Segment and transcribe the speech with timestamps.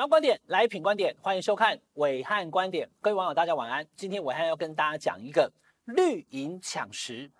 [0.00, 2.88] 想要观点来品观点，欢迎收看伟汉观点。
[3.02, 3.86] 各位网友，大家晚安。
[3.94, 5.52] 今天伟汉要跟大家讲一个
[5.84, 7.30] 绿营抢食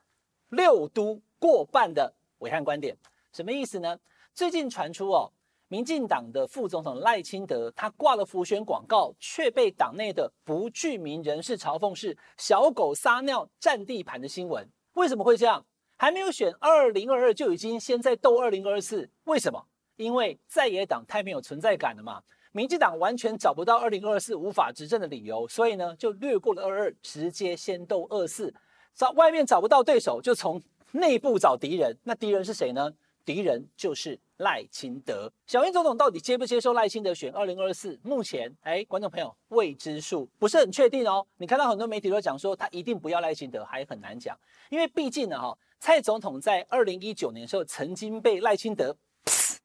[0.51, 2.95] 六都过半的伟汉观点，
[3.33, 3.99] 什么意思呢？
[4.35, 5.33] 最近传出哦，
[5.69, 14.69] 民进党的副总统赖清德他挂了辅选广告，却被党内的不具名人士嘲讽是小狗撒尿占地盘的新闻。
[14.93, 15.65] 为什么会这样？
[15.97, 19.09] 还没有选二零二二就已经先在斗二零二四？
[19.25, 19.67] 为什么？
[19.97, 22.23] 因为在野党太没有存在感了嘛。
[22.53, 28.53] 民进党完全找不到二零二四无法执政的理由，所以呢，就略过了二二，直接先斗二四。
[28.95, 30.61] 找外面找不到对手，就从
[30.93, 31.97] 内部找敌人。
[32.03, 32.93] 那敌人是谁呢？
[33.25, 35.31] 敌人就是赖清德。
[35.47, 37.97] 小英总统到底接不接受赖清德选二零二四？
[38.03, 41.25] 目前，哎，观众朋友，未知数，不是很确定哦。
[41.37, 44.37] 你看到很多媒体都讲说他一定不要赖清德，还很难讲，
[44.71, 48.97] 因为毕竟呢，哈，蔡总统在二零一九年的时候曾经被赖清德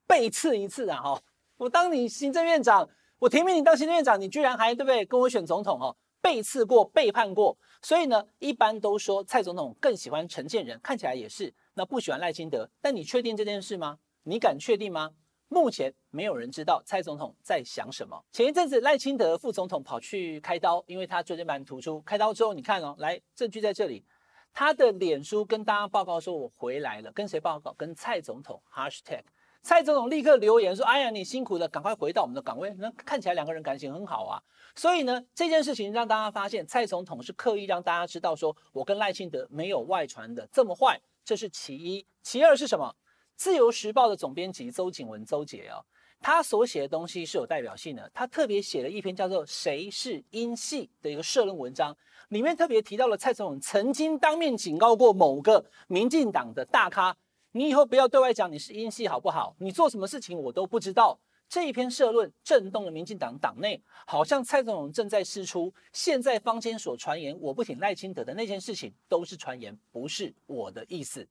[0.06, 1.22] 背刺一次啊，哈。
[1.58, 2.88] 我当你行政院长，
[3.20, 5.96] 我提名你当行政院长，你居然还对不对跟我选总统哦？
[6.22, 12.68] 背刺过，背叛过，所以呢，一般都说蔡总统更喜欢陈建仁，看起来也是，那不喜欢赖清德。
[12.82, 14.00] 但你确定这件事吗？
[14.24, 15.12] 你敢确定吗？
[15.48, 18.20] 目前没有人知道蔡总统在想什么。
[18.32, 24.04] 前一阵子赖清德副总统跑去开刀，因为他椎间盘突出，开刀之后你看哦，来证据在这里，
[24.52, 27.72] 他的脸书跟大家报告说我回来了，跟谁报告？
[27.78, 29.22] 跟蔡总统 #hashtag。
[29.66, 32.72] 蔡总统立刻留言说：“哎呀，你辛苦了，赶快回到我们的岗位。
[32.78, 34.40] 那看起来两个人感情很好啊。
[34.76, 41.02] 所以呢，这件事情让大家发现，蔡总统是刻意让大家知道说，我跟赖清德没有外传的这么坏。
[41.24, 42.06] 这是其一。
[42.22, 42.96] 其二是什么？
[43.36, 45.82] 自由时报的总编辑邹景文邹姐啊，
[46.20, 48.08] 他所写的东西是有代表性的。
[48.14, 51.98] 他特别写了一篇叫做《谁是英系》的一个社论文章，
[52.30, 57.18] 里面特别提到了蔡总统曾经当面警告过某个民进党的大咖。”
[57.58, 59.56] 你以后不要对外讲你是英系好不好？
[59.60, 61.18] 你做什么事情我都不知道。
[61.48, 71.26] 这一篇社论震动了民进党党内，好像蔡总统正在释出，现在坊间所传言我不挺赖清德的那件事情都是传言，不是我的意思。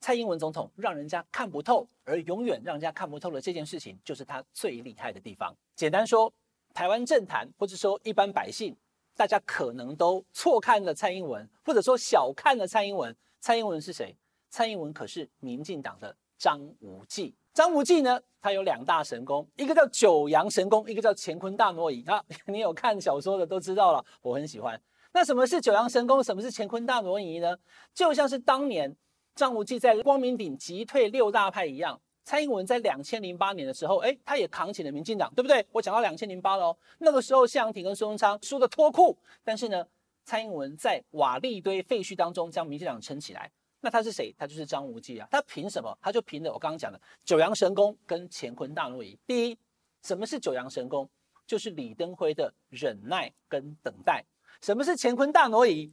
[0.00, 5.54] 蔡英文总统让人家看不透，而永远让人家看不透的这件事情，就是他最厉害的地方。
[5.76, 6.32] 简单说，
[6.72, 8.74] 台湾政坛或者说一般百姓，
[9.14, 13.14] 大家可能都错看了蔡英文，或者说小看了蔡英文。
[13.40, 14.16] 蔡英文是谁？
[14.50, 17.34] 蔡英文可是民进党的张无忌。
[17.54, 22.04] 张无忌呢，他有两大神功，一个叫九阳神功，一个叫乾坤大挪移。
[22.04, 24.80] 啊， 你有看小说的都知道了，我很喜欢。
[25.12, 26.22] 那什么是九阳神功？
[26.22, 27.56] 什么是乾坤大挪移呢？
[27.92, 28.94] 就像是当年
[29.34, 35.66] 张无忌在光明顶击退六大派一样，蔡英文在两千零八年的时候，哎，他也扛起了民进党，对不对？
[35.72, 39.84] 我讲到两千零八了哦，那个时候谢长廷跟孙中昌输得脱裤，但是呢，
[40.24, 43.50] 蔡英文在瓦砾堆废墟当中将民进党撑起来。
[43.80, 44.34] 那他是谁？
[44.38, 45.26] 他就是张无忌啊！
[45.30, 45.96] 他凭什么？
[46.02, 49.18] 他就凭着我刚刚讲的九阳神功跟乾坤大挪移。
[49.26, 49.58] 第一，
[50.02, 51.08] 什么是九阳神功？
[51.46, 54.22] 就是李登辉的忍耐跟等待。
[54.60, 55.90] 什么是乾坤大挪移？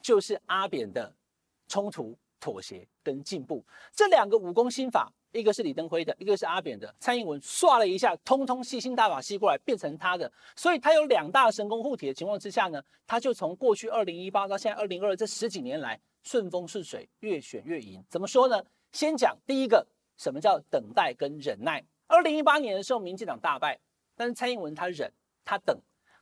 [0.00, 1.14] 就是阿扁的
[1.68, 3.64] 冲突、妥协跟进步。
[3.92, 6.92] 这两个武功心法，一个是李登辉的，一个是阿扁的。
[6.98, 10.30] 蔡英文唰了一下，通通吸星大法吸过来，变成他的。
[10.56, 16.00] 所以他有两大神功护体的情况之下呢，他就从过去二零一八到现在二零二二这十几年来。
[16.22, 18.04] 顺风顺水，越选越赢。
[18.08, 18.64] 怎么说呢？
[18.92, 21.84] 先讲第一个，什么叫等待跟忍耐？
[22.06, 23.78] 二零一八年的时候，民进党大败，
[24.14, 25.12] 但是蔡英文他忍，
[25.44, 25.78] 他等。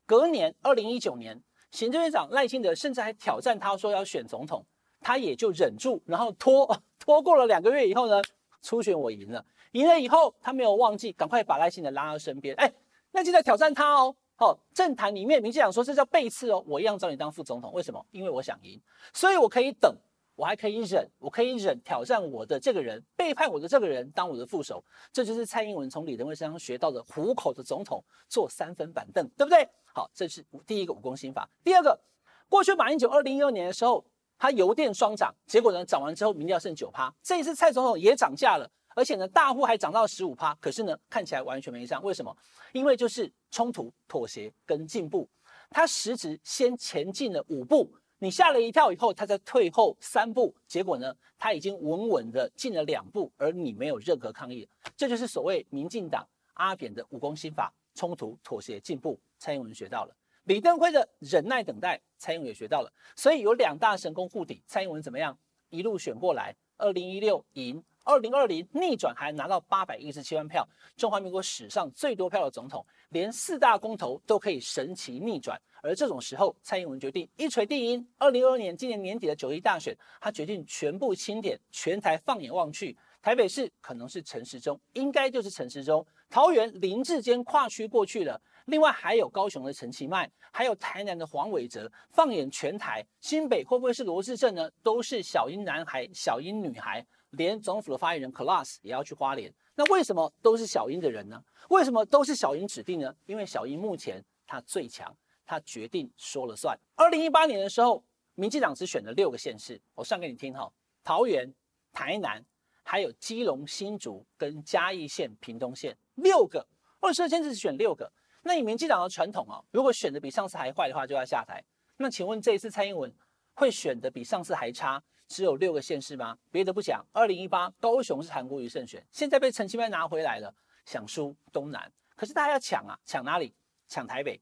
[0.06, 1.41] 隔年，二零一九年，
[1.71, 4.65] 行政院长赖清德甚至还挑战他说要选总统，
[5.00, 8.22] 他也就忍住，然后拖 拖过了两个月以后呢，
[8.62, 12.72] 初选我赢了，赢了以后他没有忘记，赶快把赖清德拉到身边，哎，
[13.12, 14.15] 那就在挑战他哦。
[14.41, 18.03] 好，政坛里面，民进党说这叫背刺哦，我一样找你当副总统，为什么？
[18.11, 18.81] 因为我想赢，
[19.12, 19.95] 所以我可以等，
[20.34, 29.69] 我还可以忍，我可以忍挑战我的这个人，背叛我的这个人当我的副手，这就是蔡英文从李登辉身上学到的虎口的总统坐三分板凳，对不对？
[29.93, 31.47] 好，这是第一个武功心法。
[31.62, 32.01] 第二个，
[32.49, 34.03] 过去马英九二零一二年的时候，
[34.39, 38.66] 他油电双涨，结果呢涨完之后民调剩九趴，这一次蔡总统也涨价了。
[39.01, 42.03] 而且呢，大户还涨到十五趴，可是呢，看起来完全没上。
[42.03, 42.37] 为什么？
[42.75, 45.27] 因为就是冲突、妥协跟进步。
[45.71, 54.69] 他实质先前进了五步，你吓了一跳以后，他再退后三步，结果呢，他已经稳稳的进了两步，而你没有任何抗议。
[54.95, 59.19] 这就是所谓民进党阿扁的武功心法：冲突、妥协、进步。
[59.39, 60.15] 蔡英文学到了，
[60.45, 62.93] 李登辉的忍耐等待，蔡英文也学到了。
[63.17, 65.35] 所以有两大神功护体，蔡英文怎么样？
[65.71, 67.83] 一路选过来，二零一六赢。
[68.05, 70.67] 二零二零逆转还拿到八百一十七万票，
[70.97, 75.61] 中华民国史上最多票的总统，连四大公投都可以神奇逆转。
[75.83, 78.07] 而这种时候，蔡英文决定一锤定音。
[78.19, 86.05] 二零二二年今年年底的九一大选，他决定全部清点，全台放眼望去，台北市可能是陈时中，应该就是陈时中。
[86.29, 91.91] 桃园林智坚跨区过去了，另外还有高雄的陈其迈，还有台南的黄伟哲。
[92.11, 94.71] 放眼全台，新北会不会是罗智正呢？
[94.83, 99.53] 都是小英男孩、小英女孩，连总统府的发言人 Class 也要去花莲。
[99.74, 101.42] 那为什么都是小英的人呢？
[101.68, 103.15] 为什么都是小英指定呢？
[103.27, 105.15] 因为小英目前他最强，
[105.47, 106.78] 他决定说了算。
[106.97, 108.04] 二零一八年的时候，
[108.34, 110.72] 民进党只选了六个县市，我算给你听哈：
[111.03, 111.53] 桃园、
[111.92, 112.44] 台南。
[112.82, 116.66] 还有基隆、新竹跟嘉义县、屏东县六个，
[116.98, 118.10] 二十二县市选六个。
[118.42, 121.62] 那以民进党的传统哦，如果选的比上次还坏的话，就要下台。
[121.98, 123.12] 那请问这一次蔡英文
[123.60, 126.34] 会选的比上次还差，只有六个县市吗？
[126.51, 130.51] 别的不讲，二零一八高雄是韩国瑜胜选，现在被陈其迈拿回来了，
[130.86, 131.92] 想输东南。
[132.16, 133.54] 可是大家要抢啊，抢哪里？
[133.86, 134.41] 抢台北，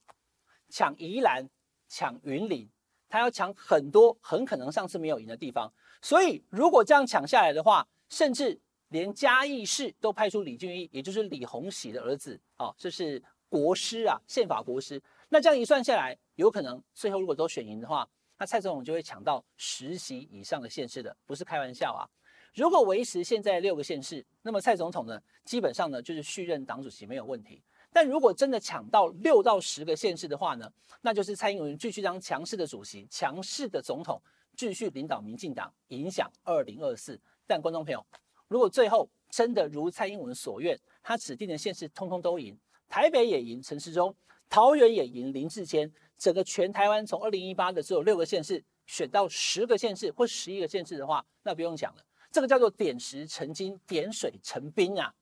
[0.68, 1.44] 抢宜兰，
[1.88, 2.70] 抢云林，
[3.08, 5.68] 他要抢很多很可能上次没有赢的地方。
[6.00, 8.56] 所以如果这样抢下来的话，甚至
[8.90, 15.02] 连嘉义市都派出李俊毅，也就是李鸿禧的儿子，哦，这是国师啊，宪法国师。
[15.28, 22.06] 那这样一算下来，有可能最后如果都选赢的话，那蔡总统就会抢到十席以上的县市的，不是开玩笑啊。
[22.54, 27.62] 如果维持现在六个县市，那么蔡总统呢，基本上呢就是续任党主席没有问题。
[27.92, 30.70] 但如果真的抢到六到十个县市的话呢，
[31.00, 34.20] 那就是蔡英文继续当强势的主席、强势的总统，
[34.56, 37.20] 继续领导民进党，影响二零二四。
[37.46, 38.04] 但观众朋友，
[38.46, 42.56] 如果最后真的如蔡英文所愿，他指定的县市通通都赢，
[42.88, 44.14] 台北也赢陈时中，
[44.48, 55.14] 桃园也赢林志坚，整个全台湾从二零一八的只有六个县市选到十个县市或十一个县市的话，那不用讲了，这个叫做点石成金，点水成冰啊！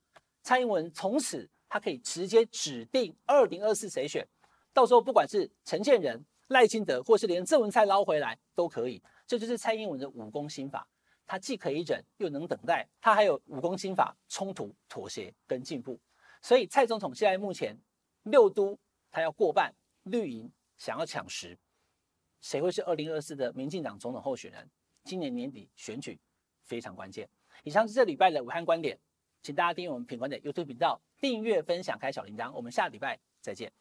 [0.43, 4.25] 蔡英文从此他可以直接指定二零二四谁选，
[4.73, 10.87] 到时候不管是陈建仁、赖清德，或是连郑文灿捞回来都可以，这就是蔡英文的武功心法。
[11.25, 15.99] 他既可以忍，又能等待，他还有武功心法，冲突、妥协跟进步。
[16.41, 17.77] 所以蔡总统现在目前
[18.23, 18.79] 六都
[19.17, 19.73] 他要过半，
[20.03, 20.47] 绿营
[20.77, 21.57] 想要抢十，
[22.39, 24.69] 谁会是二零二四的民进党总统候选人？
[25.05, 26.19] 今年年底选举
[26.65, 27.27] 非常关键。
[27.63, 28.95] 以上是这礼拜的武汉观点，
[29.41, 32.51] 请大家订阅我们品观点 YouTube 频道，订阅、分享、开小铃铛。
[32.53, 33.73] 我们下礼拜再见。